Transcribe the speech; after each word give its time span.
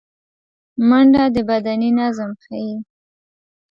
منډه 0.87 1.23
د 1.35 1.37
بدني 1.49 1.89
نظم 1.99 2.31
ښيي 2.43 2.75